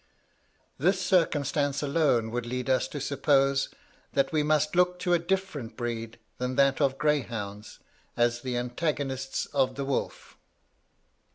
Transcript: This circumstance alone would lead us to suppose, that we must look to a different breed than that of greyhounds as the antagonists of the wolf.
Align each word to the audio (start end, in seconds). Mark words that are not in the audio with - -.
This 0.79 0.99
circumstance 0.99 1.83
alone 1.83 2.31
would 2.31 2.47
lead 2.47 2.71
us 2.71 2.87
to 2.87 2.99
suppose, 2.99 3.69
that 4.13 4.31
we 4.31 4.41
must 4.41 4.75
look 4.75 4.97
to 4.97 5.13
a 5.13 5.19
different 5.19 5.77
breed 5.77 6.17
than 6.39 6.55
that 6.55 6.81
of 6.81 6.97
greyhounds 6.97 7.77
as 8.17 8.41
the 8.41 8.57
antagonists 8.57 9.45
of 9.45 9.75
the 9.75 9.85
wolf. 9.85 10.37